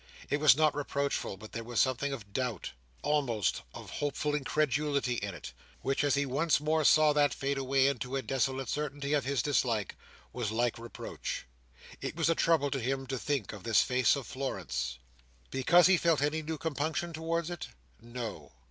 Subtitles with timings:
[0.31, 2.71] It was not reproachful, but there was something of doubt,
[3.03, 7.85] almost of hopeful incredulity in it, which, as he once more saw that fade away
[7.85, 9.95] into a desolate certainty of his dislike,
[10.33, 11.45] was like reproach.
[12.01, 14.97] It was a trouble to him to think of this face of Florence.
[15.51, 17.67] Because he felt any new compunction towards it?
[18.01, 18.53] No.